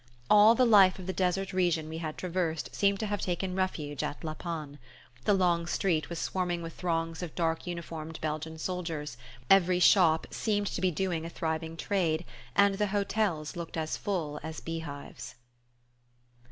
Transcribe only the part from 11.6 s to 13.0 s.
trade, and the